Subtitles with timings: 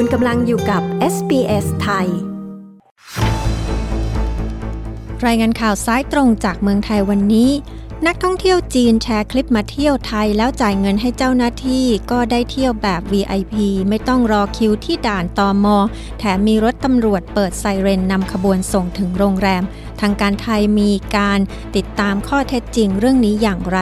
[0.00, 0.82] คุณกำลังอยู่กับ
[1.14, 2.08] SBS ไทย
[5.26, 7.50] รายงานข่าวซ้ายตรงจากเมืองไทยวันนี้
[8.06, 13.54] นักท่องเที่ยวจีนแชร์คลิปมาเที่ยวไทยแล้วจ่ายเงินให้เจ้าหน้าที่ ก็ได้เที่ยวแบบ VIP
[13.88, 15.76] ไม่ต้องรอคิวที่ด่านตอมอ
[16.18, 19.62] แถมมีรถตำรวจเปิดไซเรนนำขบวนส่งถึงโรงแรม
[20.00, 21.40] ทางการไทยมีการ
[21.76, 23.78] ติดตามข้อเท็จจริงเรื่องนี้อย่างไร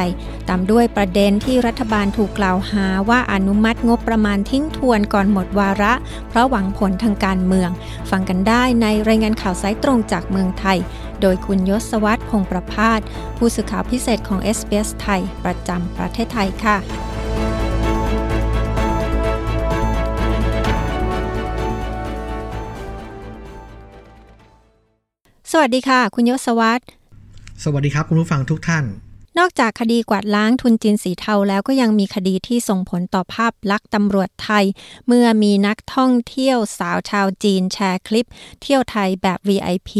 [0.48, 5.92] ตามด้วยประเด็นที่รัฐบาลถูกกล่าวหาว่าอนุมัติงบประมาณทิ้งทวนก่อนหมดวาระ
[6.28, 7.70] เพราะหวังผลทางการเมือง
[8.10, 10.78] ฟังกันได้ในรายงานข่าวสายตรงจากเมืองไทย
[11.20, 13.00] โดยคุณยศวัตรพงประพาส
[13.36, 14.40] ผู้สื่อข่าวพิเศษของ
[14.74, 16.76] SBS ไทย ประจำประเทศไทยค่ะ
[25.52, 26.84] สวัสดีค่ะ คุณยศวัตร
[27.64, 28.84] สวัสดีครับ คุณผู้ฟังทุกท่าน
[29.38, 34.64] นอกจากคดีกวาดล้างทุนจีนสีเทาแล้วก็ยังมีคดีที่ส่งผลต่อภาพลักษณ์ตำรวจไทย
[35.06, 38.28] เมื่อมีนักท่องเที่ยวสาวชาวจีนแชร์คลิป
[38.62, 39.90] เที่ยวไทยแบบ VIP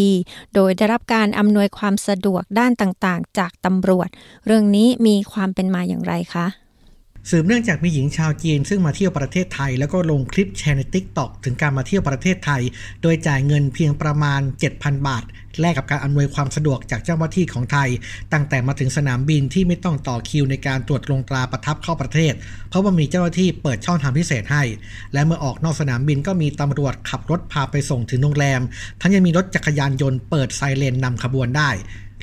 [0.55, 4.09] โดยได้รับการอำนวยความสะดวกด้านต่างๆ จากตำรวจ
[4.47, 6.47] เรื่องนี้มีความเป็นมาอย่างไรคะ
[7.31, 12.63] สืบเนื่องจากมีหญิงชาวจีน ซึ่งมาเที่ยวประเทศไทย แล้วก็ลงคลิปแชร์ใน TikTok ถึงการมาเที่ยวประเทศไทย
[13.03, 14.41] โดยจ่ายเงินเพียงประมาณ
[14.73, 15.25] 7,000 บาท
[15.61, 17.89] แลกกับการอำนวยความสะดวกจากเจ้าหน้าที่ของไทย
[18.33, 22.35] ตั้งแต่มาถึงสนามบินที่ไม่ต้องต่อคิวในการตรวจลงตราประทับเข้าประเทศ
[22.69, 24.63] เพราะว่ามีเจ้าหน้าที่เปิดช่องทางพิเศษให้
[25.13, 28.61] และเมื่อออกนอกสนามบินก็มีตำรวจขับรถพาไปส่งถึงโรงแรม
[29.01, 31.71] ทั้งยังมีรถจักรยานยนต์เปิดไซเรนนำขบวนได้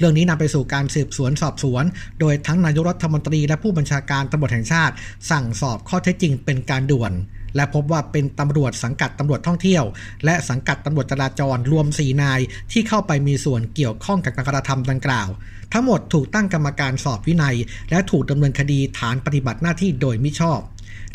[0.01, 1.83] เรื่องนี้นำไปสู่การสืบสวนสอบสวน
[2.19, 4.93] โดยทั้งนายกรัฐมนตรีและผู้บัญชาการตำรวจแห่งชาติ
[5.31, 7.11] สั่งสอบข้อเท็จจริงเป็นการด่วน
[7.55, 9.83] และพบว่าเป็นตำรวจสังกัดตำรวจท่องเที่ยว
[10.25, 12.39] และสังกัดตำรวจจราจรรวม 4 นาย
[12.71, 15.27] ที่เข้าไปมีส่วนเกี่ยวข้องกับการกระทำดังกล่าว
[15.73, 17.55] ทั้งหมดถูกตั้งกรรมการสอบวินัย
[17.89, 20.59] และถูกดำเนินคดีฐานปฏิบัติหน้าที่โดยมิชอบ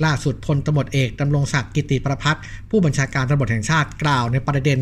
[0.04, 4.80] ล่าสุดพลตำรวจเอกดำรงศักดิ์กิติประพัฒน์ผู้บัญชาการตำรวจแห่งชาติกล่าวในประเด็น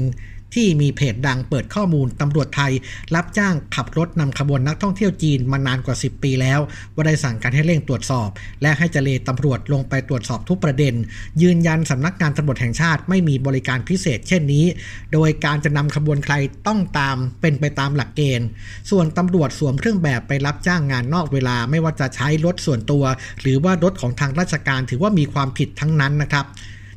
[0.54, 2.72] ที่มีเพจดังเปิดข้อมูลตำรวจไทย
[3.14, 6.60] รับจ้างขับรถนำขบวนนักท่องเที่ยวจีนมานานกว่า 10 ปีแล้ว
[6.94, 8.28] ว่าได้สั่งการให้เร่งตรวจสอบ
[8.62, 10.94] และให้เจเลตำรวจลงไปตรวจสอบทุกประเด็น
[11.42, 14.64] ยืนยันสำนักงานตำรวจแห่งชาติไม่มีบริการพิเศษ เช่นนี้
[15.12, 16.34] โดยการจะนำขบวนใคร
[16.66, 18.48] ต้องตามเป็นไปตามหลักเกณฑ์
[18.90, 23.04] ส่วนตำรวจสวมเครื่องแบบไปรับจ้างงานนอกเวลาไม่ว่าจะใช้รถส่วนตัว
[23.40, 26.46] หรือว่ารถของทางราชการถือว่ามีความผิดทั้งนั้นนะครับ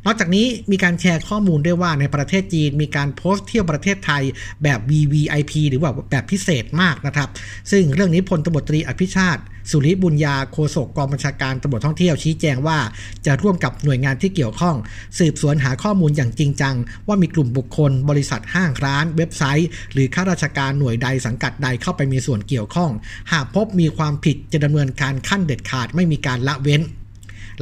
[0.09, 4.23] นอกจากนี้มีการแชร์ข้อมูลด้วยว่าในประเทศจีนมีการโพสต์เที่ยวประเทศไทย
[4.63, 7.29] แบบ VVIP หรือว่าแบบพิเศษมากนะครับ
[7.71, 9.41] ซึ่งเรื่องนี้พลตำรวจตรีอภิชาติ
[9.71, 12.77] สุริบุญญาโฆษกกองบัญชาการตำรวจท่องเที่ยวชี้แจงว่า
[13.25, 14.75] จะร่วมกับหน่วยงานที่เกี่ยวข้อง
[15.19, 16.75] สืบสวนหาข้อมูลอย่างจริงจัง
[17.07, 22.91] ว่ามีกลุ่มบุคคล บริษัทห้างร้าน เว็บไซต์ หรือข้าราชการหน่วยใดสังกัดใดเข้าไปมีส่วนเกี่ยวข้อง
[23.31, 26.81] หากพบมีความผิดจะดำเนินการขั้นเด็ดขาดไม่มีการละเว้น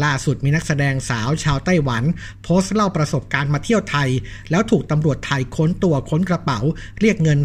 [0.04, 2.04] ล่าสุดมีนักแสดงสาวชาวไต้หวัน
[2.44, 4.10] โพสต์เล่าประสบการณ์มาเที่ยวไทย
[4.52, 6.60] แล้วถูกตำรวจไทยค้นตัวค้นกระเป๋า
[7.00, 7.40] เรียกเงิน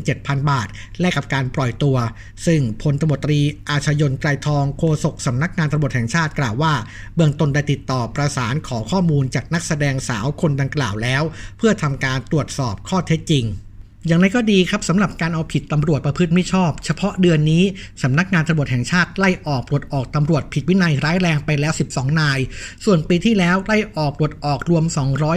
[0.00, 0.68] 27,000 บาท
[1.00, 1.96] แลกกับการปล่อยตัว
[2.46, 6.74] ซึ่งพลตำรวจตรีอาชยนไกรทองโฆษกสำนักงานตำรวจแห่งชาติกล่าวว่า
[7.14, 11.22] เบื้องต้นได้ติดต่อประสานขอข้อมูลจากนักแสดงสาวคนดังกล่าวแล้ว
[11.58, 13.46] เพื่อทำการตรวจสอบข้อเท็จจริง
[14.06, 17.62] อย่างไรก็ดีครับสำหรับการเอาผิดตำรวจประพฤติไม่ชอบ เฉพาะเดือนนี้
[18.02, 22.38] สำนักงานตำรวจแห่งชาติไล่ออกปลดออกตำรวจผิดวินัยร้ายแรงไปแล้ว 12 นาย
[22.84, 24.84] ส่วนปีที่แล้วไล่ออกปลดออกรวม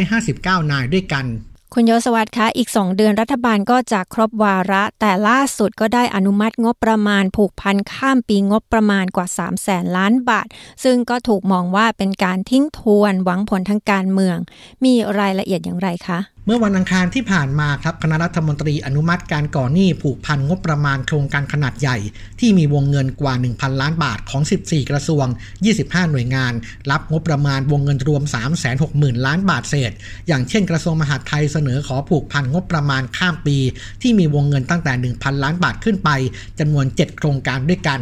[0.10, 1.26] 259 นายด้วยกัน
[1.74, 10.48] คุณยศวัตรคะ อีก 2 เดือนรัฐบาลก็จะครบวาระ แต่ล่าสุดก็ได้อนุมัติงบประมาณผูกพันข้ามปีงบประมาณกว่า 3 0 0แสนล้านบาท
[10.84, 14.38] ซึ่งก็ถูกมองว่าเป็นการทิ้งทวนหวังผลทางการเมือง
[14.86, 21.98] มีรายละเอียดอย่างไรคะเมื่อวันอังคารที่ผ่านมาครับคณะรัฐมนตรีอนุมัติการก่อหนี้ผูกพันงบประมาณโครงการขนาดใหญ่
[22.40, 25.26] ที่มีวงเงินกว่า 1,000 ล้านบาทของ 14 กระทรวง
[25.70, 26.54] 25 หน่วยงาน
[26.92, 28.24] รับงบประมาณวงเงินรวม
[28.74, 29.92] 360,000 ล้านบาทเศษ
[30.28, 33.58] อย่างเช่นกระทรวงมหาดไทยเสนอขอผูกพันงบประมาณข้ามปี
[34.02, 36.10] ที่มีวงเงินตั้งแต่ 1,000 ล้านบาทขึ้นไป
[36.60, 38.02] จำนวน 7 โครงการด้วยกัน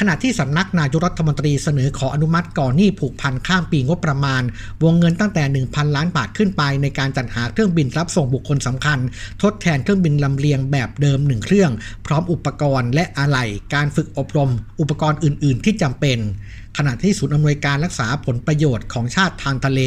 [0.00, 4.42] ขณะที่สำนักนายกรัฐมนตรีเสนอขออนุมัติก่อหนี้ผูกพันข้ามปีงบประมาณ
[4.84, 8.98] วงเงินตั้งแต่ 1,000 ล้านบาทขึ้นไป ในการจัดหาเครื่องบินรับส่งบุคคลสำคัญ
[9.42, 11.70] ทดแทนเครื่องบินลำเลียงแบบเดิม 1 เครื่อง
[12.06, 14.50] พร้อมอุปกรณ์และอะไหล่การฝึกอบรม
[14.80, 16.18] อุปกรณ์อื่น ๆ ที่จำเป็น
[16.76, 19.80] ขณะที่ศูนย์อำนวยการรักษาผลประโยชน์ของชาติทางทะเล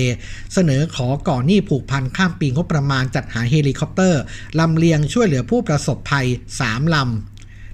[0.53, 4.21] เสนอขอก่อหนี้ผูกพันข้ามปีงบประมาณจัดหาเฮลิคอปเตอร์
[4.59, 6.27] ลำเลียงช่วยเหลือผู้ประสบภัย
[6.61, 7.05] 3 ลำ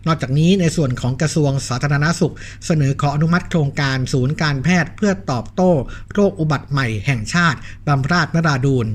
[0.08, 2.34] นอกจากนี้ในส่วนของกระทรวงสาธารณสุข
[2.66, 5.72] เสนอขออนุมัติโครงการศูนย์การแพทย์เพื่อตอบโต้
[6.14, 8.88] โรคอุบัติใหม่แห่งชาติบำราศนราดูน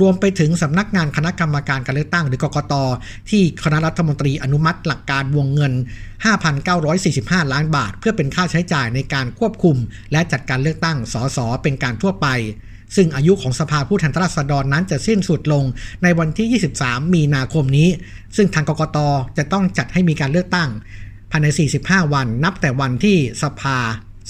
[0.00, 2.74] รวมไปถึงสำนักงานคณะกรรมการการเลือกตั้งหรือกกต
[3.30, 5.72] ที่คณะรัฐมนตรีอนุมัติหลักการวงเงิน
[6.62, 9.76] 5,945 ล้านบาท เพื่อเป็นค่าใช้จ่ายในการควบคุม
[10.12, 12.26] และจัดการเลือกตั้งสสเป็นการทั่วไป
[12.94, 15.64] ซึ่งอายุของสภาผู้แทนราษฎรนั้นจะสิ้นสุดลง
[16.02, 17.88] ในวันที่ 23 มีนาคมนี้
[18.36, 18.98] ซึ่งทางกกต
[19.38, 20.70] จะต้องจัดให้มีการเลือกตั้ง
[21.30, 21.46] ภายใน
[21.80, 23.78] 45 วันนับแต่วันที่สภา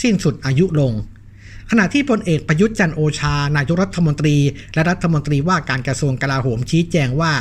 [0.03, 0.93] สิ้นสุดอายุลง
[1.71, 4.37] ขณะที่พลเอกประยุทธ์จันโอชา นายกรัฐมนตรี
[4.75, 7.33] และรัฐมนตรีว่าการกระทรวงกลาโหมชี้แจงว่า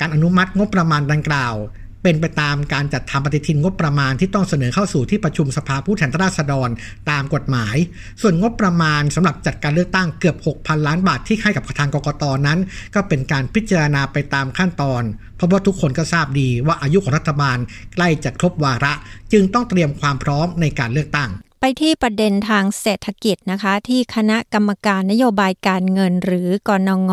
[0.00, 1.54] การอนุมัติงบประมาณดังกล่าว
[2.04, 6.68] เป็นไปตามการจัดทำปฏิทินงบประมาณที่ต้องเสนอเข้าสู่ที่ประชุมสภาผู้แทนราษฎร
[7.10, 7.76] ตามกฎหมาย
[8.20, 12.58] ส่วนงบประมาณสำหรับจัดการเลือกตั้งเกือบ 6,000 ล้านบาทที่ให้กับทางกกตนั้น
[12.94, 15.02] ก็เป็นการพิจารณาไปตามขั้นตอน
[15.36, 17.58] เพราะว่าทุกคนก็ทราบดีว่าอายุของรัฐบาล
[17.94, 18.92] ใกล้จะครบวาระ
[19.32, 21.30] จึงต้องเตรียมความพร้อมในการเลือกตั้ง
[21.66, 27.12] ไปที่ประเด็นทางเศรษฐกิจนะคะ ที่คณะกรรมการนโยบายการเงินหรือกนง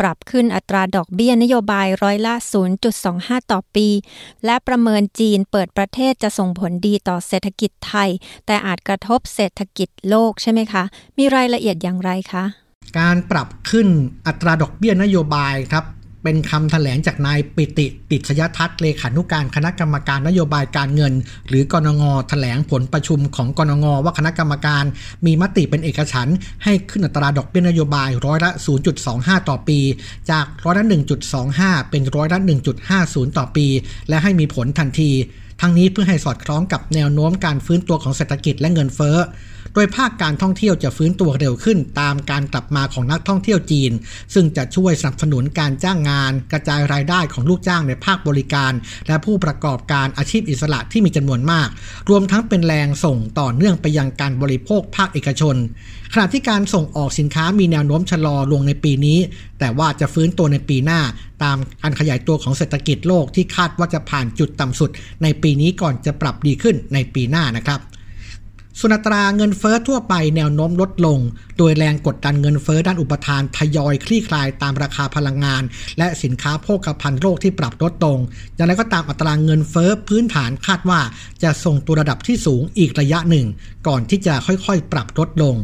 [0.00, 2.34] ปรับขึ้นอัตราดอกเบี้ยนโยบายร้อยละ
[2.92, 3.88] 0.25 ต่อปี
[4.44, 8.10] และประเมินจีนเปิดประเทศจะส่งผลดีต่อเศรษฐกิจไทย
[8.46, 10.84] แต่อาจกระทบเศรษฐกิจโลกใช่ไหมคะ
[11.18, 12.44] มีรายละเอียดอย่างไรคะ
[12.98, 13.88] การปรับขึ้น
[14.26, 15.84] อัตราดอกเบี้ยนโยบายครับ
[16.24, 21.12] เป็นคำแถลงจากนายปิติติชยทัศน์เลขานุการคณะกรรมการนโยบายการเงิน
[21.48, 24.84] หรือกนงแถลงผลประชุมของกนงว่าคณะกรรมการ
[25.26, 28.50] มีมติเป็นเอกฉันท์ให้ขึ้นอัตราดอกเบี้ยนโยบายร้อยละ
[29.00, 29.78] 0.25 ต่อปี
[30.30, 30.84] จากร้อยละ
[31.38, 32.38] 1.25 เป็นร้อยละ
[32.88, 33.66] 1.50 ต่อปี
[34.08, 35.10] และให้มีผลทันที
[35.60, 39.16] ทั้งนี้เพื่อให้สอดคล้องกับแนวโน้มการฟื้นตัวของเศรษฐกิจและเงินเฟ้อ
[39.74, 43.92] โดยภาคการท่องเที่ยวจะฟื้นตัวเร็วขึ้น ตามการกลับมาของนักท่องเที่ยวจีน
[44.34, 48.72] ซึ่งจะช่วยสนับสนุนการจ้างงาน กระจายรายได้ของลูกจ้างในภาคบริการ
[49.06, 51.68] และผู้ประกอบการอาชีพอิสระที่มีจำนวนมาก
[52.10, 55.56] รวมทั้งเป็นแรงส่งต่อเนื่องไปยังการบริโภคภาคเอกชน
[56.12, 59.18] ขณะที่การส่งออกสินค้ามีแนวโน้มชะลอลงในปีนี้
[59.58, 61.00] แต่ว่าจะฟื้นตัวในปีหน้า
[61.42, 64.90] ตามการขยายตัวของเศรษฐกิจโลกที่คาดว่าจะผ่านจุดต่ำสุด
[65.22, 67.80] ในปีนี้ก่อนจะปรับดีขึ้นในปีหน้านะครับ
[68.78, 71.18] ส่วนอัตราเงินเฟ้อทั่วไปแนวโน้มลดลง
[71.58, 75.62] โดยแรงกดดันเงินเฟ้อด้านอุปทานทยอยคลี่คลายตามราคาพลังงาน
[75.98, 78.18] และสินค้าโภคภัณฑ์โลกที่ปรับลดลง
[78.54, 81.00] อย่างไรก็ตามอัตราเงินเฟ้อพื้นฐานคาดว่า
[81.42, 83.46] จะส่งตัวระดับที่สูงอีกระยะหนึ่ง
[83.86, 85.54] ก่อนที่จะค่อยๆ ปรับลดลง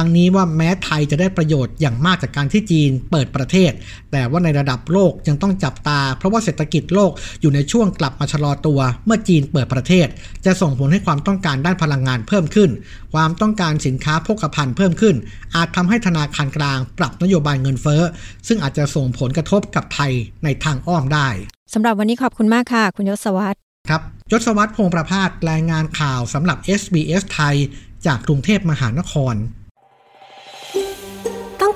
[0.00, 3.72] ทั้งนี้ว่าแม้ไทยจะได้ประโยชน์อย่างมากจากการที่จีนเปิดประเทศ
[4.12, 10.06] แต่ว่าในระดับโลกยังต้องจับตา เพราะว่าเศรษฐกิจโลกอยู่ในช่วงกลับมาชะลอตัว เมื่อจีนเปิดประเทศ
[10.46, 12.70] จะส่งผลให้ความต้องการด้านพลังงานเพิ่มขึ้น
[13.14, 15.16] ความต้องการสินค้าโภคภัณฑ์เพิ่มขึ้น
[15.54, 18.02] อาจทำให้ธนาคารกลางปรับนโยบายเงินเฟ้อ
[18.46, 20.12] ซึ่งอาจจะส่งผลกระทบกับไทย
[20.44, 21.28] ในทางอ้อมได้
[21.74, 23.58] สำหรับวันนี้ขอบคุณมากค่ะ คุณยศวัตร
[23.88, 24.02] ครับ
[24.32, 27.56] ยศวัตรพงษ์ประพาสรายงานข่าวสำหรับ SBS ไทย
[28.06, 29.57] จากกรุงเทพมหานครต้อง